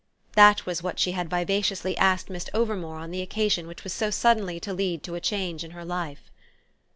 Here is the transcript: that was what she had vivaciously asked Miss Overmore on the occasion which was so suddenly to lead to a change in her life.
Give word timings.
that 0.33 0.65
was 0.65 0.81
what 0.81 0.97
she 0.97 1.11
had 1.11 1.29
vivaciously 1.29 1.95
asked 1.97 2.27
Miss 2.27 2.49
Overmore 2.55 2.95
on 2.97 3.11
the 3.11 3.21
occasion 3.21 3.67
which 3.67 3.83
was 3.83 3.93
so 3.93 4.09
suddenly 4.09 4.59
to 4.59 4.73
lead 4.73 5.03
to 5.03 5.13
a 5.13 5.21
change 5.21 5.63
in 5.63 5.69
her 5.77 5.85
life. 5.85 6.31